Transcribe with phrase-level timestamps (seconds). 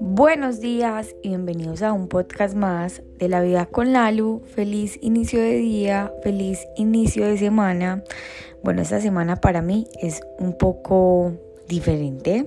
[0.00, 4.42] Buenos días y bienvenidos a un podcast más de la vida con Lalu.
[4.54, 8.04] Feliz inicio de día, feliz inicio de semana.
[8.62, 11.32] Bueno, esta semana para mí es un poco
[11.68, 12.46] diferente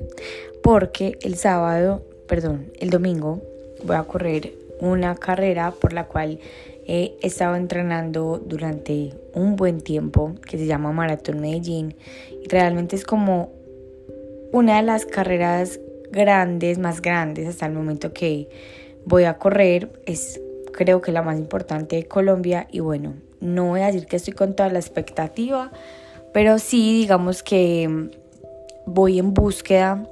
[0.62, 3.42] porque el sábado, perdón, el domingo
[3.84, 6.40] voy a correr una carrera por la cual
[6.86, 11.96] he estado entrenando durante un buen tiempo que se llama Maratón Medellín
[12.48, 13.52] realmente es como
[14.52, 15.80] una de las carreras
[16.12, 18.50] grandes, más grandes hasta el momento que
[19.06, 19.92] voy a correr.
[20.06, 24.18] Es creo que la más importante de Colombia y bueno, no voy a decir que
[24.18, 25.72] estoy con toda la expectativa,
[26.34, 28.10] pero sí digamos que
[28.86, 30.08] voy en búsqueda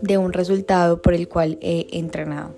[0.00, 2.54] de un resultado por el cual he entrenado.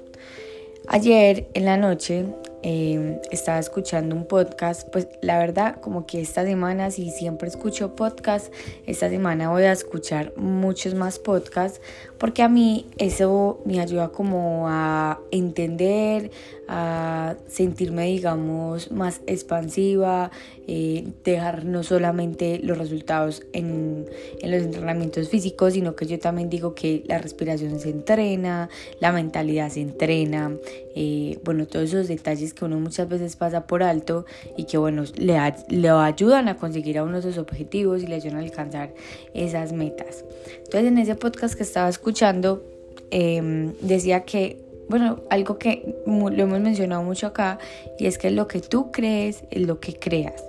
[0.88, 2.26] Ayer en la noche
[2.62, 7.94] Em, estaba escuchando un podcast, pues la verdad como que esta semana si siempre escucho
[7.94, 8.52] podcast,
[8.86, 11.80] esta semana voy a escuchar muchos más podcasts
[12.18, 16.30] porque a mí eso me ayuda como a entender,
[16.66, 20.30] a sentirme digamos más expansiva,
[20.66, 24.06] eh, dejar no solamente los resultados en,
[24.40, 29.12] en los entrenamientos físicos, sino que yo también digo que la respiración se entrena, la
[29.12, 30.56] mentalidad se entrena,
[30.94, 35.04] eh, bueno, todos esos detalles que uno muchas veces pasa por alto y que, bueno,
[35.16, 38.94] le, le ayudan a conseguir a uno sus objetivos y le ayudan a alcanzar
[39.34, 40.24] esas metas.
[40.58, 42.62] Entonces, en ese podcast que estaba escuchando,
[43.10, 47.58] em, decía que bueno, algo que lo hemos mencionado mucho acá,
[47.98, 50.44] y es que lo que tú crees es lo que creas.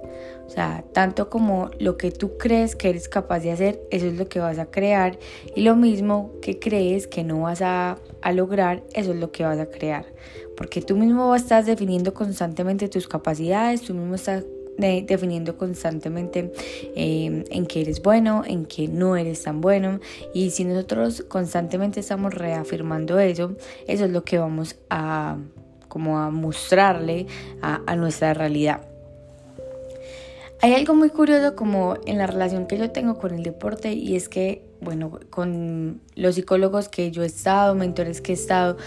[0.48, 4.18] O sea, tanto como lo que tú crees que eres capaz de hacer, eso es
[4.18, 5.20] lo que vas a crear.
[5.56, 9.44] Y lo mismo que crees que no vas a, a lograr, eso es lo que
[9.44, 10.06] vas a crear.
[10.58, 14.44] Porque tú mismo estás definiendo constantemente tus capacidades, tú mismo estás
[14.78, 16.52] definiendo constantemente
[16.96, 20.00] em, en qué eres bueno, en qué no eres tan bueno.
[20.34, 23.56] Y si nosotros constantemente estamos reafirmando eso,
[23.88, 25.38] eso es lo que vamos a
[25.88, 27.28] como a mostrarle
[27.62, 28.82] a, a nuestra realidad.
[30.62, 34.16] Hay algo muy curioso como en la relación que yo tengo con el deporte y
[34.16, 38.78] es que bueno, con los psicólogos que yo he estado, mentores que he estado,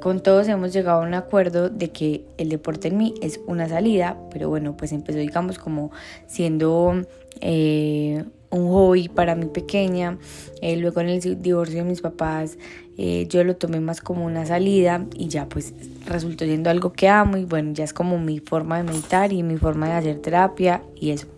[0.00, 3.68] con todos hemos llegado a un acuerdo de que el deporte en mí es una
[3.68, 5.90] salida, pero bueno, pues empezó digamos como
[6.26, 7.02] siendo
[7.40, 10.18] eh, un hobby para mi pequeña,
[10.60, 12.58] eh, luego en el divorcio de mis papás
[13.00, 15.72] eh, yo lo tomé más como una salida y ya pues
[16.04, 19.44] resultó siendo algo que amo y bueno, ya es como mi forma de meditar y
[19.44, 21.28] mi forma de hacer terapia y eso.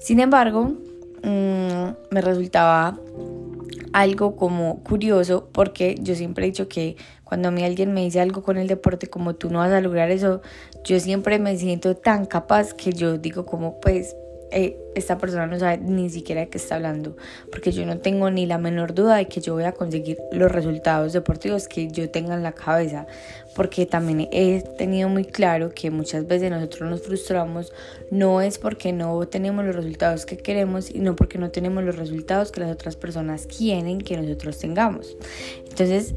[0.00, 0.72] Sin embargo,
[1.22, 2.98] Mm, me resultaba
[3.92, 8.20] algo como curioso porque yo siempre he dicho que cuando a mí alguien me dice
[8.20, 10.42] algo con el deporte como tú no vas a lograr eso,
[10.84, 14.16] yo siempre me siento tan capaz que yo digo como pues
[14.52, 17.16] eh, esta persona no sabe ni siquiera de qué está hablando,
[17.50, 20.50] porque yo no tengo ni la menor duda de que yo voy a conseguir los
[20.50, 23.06] resultados deportivos que yo tenga en la cabeza,
[23.54, 27.72] porque también he tenido muy claro que muchas veces nosotros nos frustramos,
[28.10, 32.50] no es porque no tenemos los resultados que queremos, sino porque no tenemos los resultados
[32.50, 35.16] que las otras personas quieren que nosotros tengamos.
[35.68, 36.14] Entonces,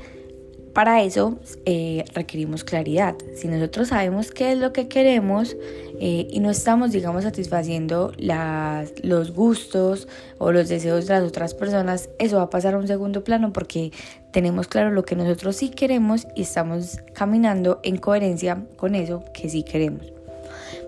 [0.74, 3.16] para eso eh, requerimos claridad.
[3.36, 5.56] Si nosotros sabemos qué es lo que queremos
[6.00, 10.08] eh, y no estamos, digamos, satisfaciendo las, los gustos
[10.40, 13.54] o los deseos de las otras personas, eso va a pasar a un segundo plano
[13.54, 13.92] porque
[14.32, 19.50] tenemos claro lo que nosotros sí queremos y estamos caminando en coherencia con eso que
[19.50, 20.12] sí queremos.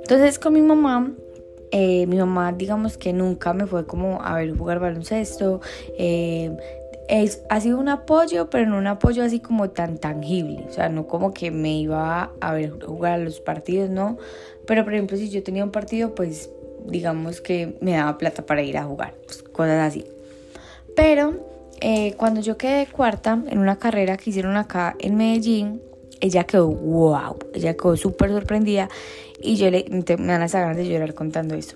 [0.02, 1.12] Entonces con mi mamá
[1.72, 5.60] eh, mi mamá, digamos que nunca me fue como a ver jugar baloncesto,
[7.08, 10.90] es, ha sido un apoyo, pero no un apoyo así como tan tangible, o sea,
[10.90, 14.18] no como que me iba a ver jugar a los partidos, no,
[14.66, 16.50] pero por ejemplo si yo tenía un partido, pues
[16.86, 20.06] digamos que me daba plata para ir a jugar, pues, cosas así.
[20.96, 21.36] Pero
[21.82, 25.82] eh, cuando yo quedé cuarta en una carrera que hicieron acá en Medellín,
[26.22, 28.90] ella quedó wow, ella quedó súper sorprendida
[29.42, 31.76] y yo le, me dan las ganas de llorar contando eso.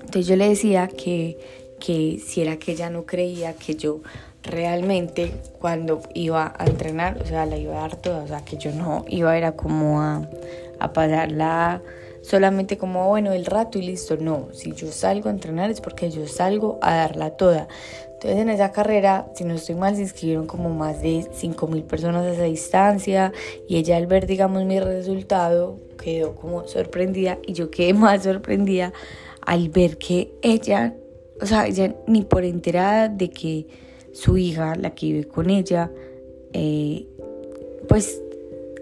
[0.00, 1.38] Entonces yo le decía que,
[1.80, 4.00] que si era que ella no creía que yo
[4.44, 8.56] realmente cuando iba a entrenar, o sea, la iba a dar toda, o sea, que
[8.56, 10.28] yo no iba era como a,
[10.78, 11.82] a pasarla
[12.22, 16.10] solamente como, bueno, el rato y listo, no, si yo salgo a entrenar es porque
[16.10, 17.68] yo salgo a darla toda.
[18.24, 21.82] Entonces en esa carrera, si no estoy mal, se inscribieron como más de 5 mil
[21.82, 23.32] personas a esa distancia
[23.68, 28.94] y ella al ver, digamos, mi resultado quedó como sorprendida y yo quedé más sorprendida
[29.42, 30.94] al ver que ella,
[31.42, 33.66] o sea, ella ni por enterada de que
[34.14, 35.92] su hija, la que vive con ella,
[36.52, 37.06] eh,
[37.88, 38.22] pues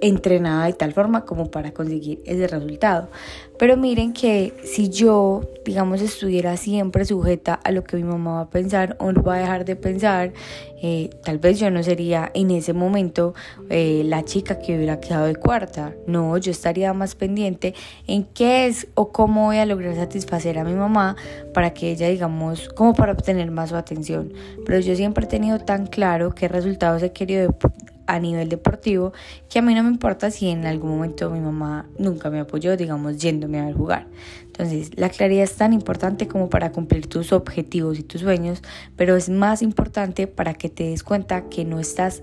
[0.03, 3.09] entrenada de tal forma como para conseguir ese resultado.
[3.59, 8.41] Pero miren que si yo, digamos, estuviera siempre sujeta a lo que mi mamá va
[8.41, 10.33] a pensar o va a dejar de pensar,
[10.83, 13.35] eh, tal vez yo no sería en ese momento
[13.71, 15.95] eh, la chica que hubiera quedado de cuarta.
[16.09, 17.75] No, yo estaría más pendiente
[18.09, 21.15] en qué es o cómo voy a lograr satisfacer a mi mamá
[21.55, 24.33] para que ella, digamos, como para obtener más su atención.
[24.67, 27.55] Pero yo siempre he tenido tan claro qué resultados he querido
[28.07, 29.13] a nivel deportivo
[29.49, 32.77] que a mí no me importa si en algún momento mi mamá nunca me apoyó,
[32.77, 34.07] digamos, yéndome a ver jugar.
[34.45, 38.63] Entonces, la claridad es tan importante como para cumplir tus objetivos y tus sueños,
[38.97, 42.23] pero es más importante para que te des cuenta que no estás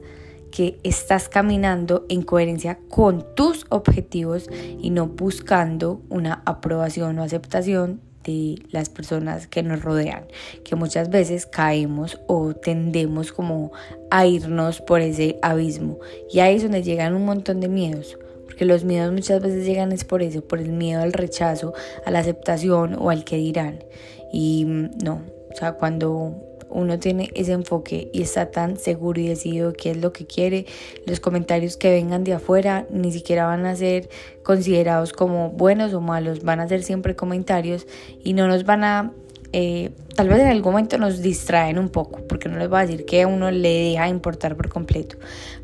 [0.51, 4.49] que estás caminando en coherencia con tus objetivos
[4.79, 10.25] y no buscando una aprobación o aceptación de las personas que nos rodean,
[10.63, 13.71] que muchas veces caemos o tendemos como
[14.11, 15.99] a irnos por ese abismo.
[16.31, 19.91] Y ahí es donde llegan un montón de miedos, porque los miedos muchas veces llegan
[19.91, 21.73] es por eso, por el miedo al rechazo,
[22.05, 23.83] a la aceptación o al que dirán.
[24.31, 29.27] Y mm, no, o sea, cuando uno tiene ese enfoque y está tan seguro y
[29.27, 30.65] decidido qué es lo que quiere,
[31.05, 34.09] los comentarios que vengan de afuera ni siquiera van a ser
[34.43, 37.87] considerados como buenos o malos, van a ser siempre comentarios
[38.23, 39.11] y no nos van a
[39.51, 42.85] eh, tal vez en algún momento nos distraen un poco, porque no les va a
[42.85, 45.17] decir que a uno le deja importar por completo,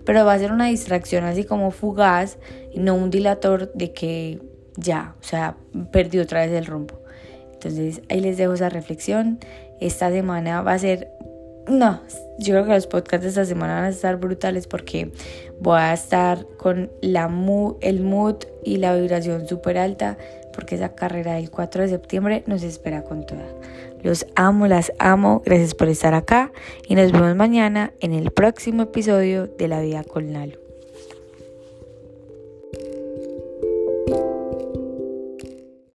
[0.05, 2.39] pero va a ser una distracción así como fugaz
[2.75, 4.39] no un dilator de que
[4.75, 5.55] ya, o sea,
[5.91, 6.95] perdió otra vez el rumbo.
[7.53, 9.39] Entonces ahí les dejo esa reflexión.
[9.79, 11.11] Esta semana va a ser...
[11.67, 12.01] No,
[12.37, 15.11] yo creo que los podcasts de esta semana van a estar brutales porque
[15.59, 17.23] voy a estar con la
[17.81, 20.17] el mood y la vibración súper alta
[20.53, 23.45] porque esa carrera del 4 de septiembre nos espera con toda.
[24.03, 26.51] Los amo, las amo, gracias por estar acá
[26.87, 30.64] y nos vemos mañana en el próximo episodio de La Vida con Lalo.